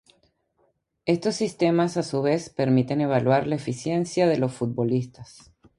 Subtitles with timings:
[1.05, 5.53] Estos sistemas a su vez permiten evaluar la eficiencia de los futbolistas.